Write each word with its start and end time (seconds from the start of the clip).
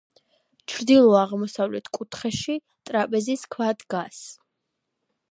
ჩრდილო-აღმოსავლეთ 0.71 1.91
კუთხეში 1.97 2.55
ტრაპეზის 2.91 3.43
ქვა 3.57 3.67
დგას. 3.83 4.23